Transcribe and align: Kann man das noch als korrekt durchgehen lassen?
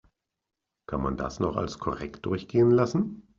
Kann 0.87 1.03
man 1.03 1.15
das 1.15 1.39
noch 1.39 1.55
als 1.57 1.77
korrekt 1.77 2.25
durchgehen 2.25 2.71
lassen? 2.71 3.21